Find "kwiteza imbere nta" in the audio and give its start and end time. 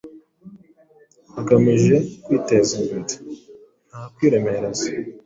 2.23-4.01